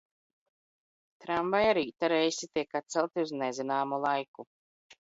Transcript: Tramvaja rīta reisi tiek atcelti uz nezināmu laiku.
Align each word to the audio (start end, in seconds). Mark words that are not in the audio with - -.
Tramvaja 1.25 1.75
rīta 1.79 2.11
reisi 2.17 2.51
tiek 2.53 2.77
atcelti 2.83 3.25
uz 3.29 3.39
nezināmu 3.45 4.03
laiku. 4.09 4.51